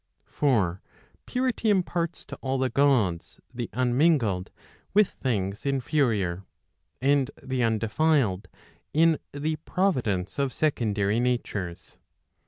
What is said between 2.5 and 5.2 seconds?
the Gods the unmingled with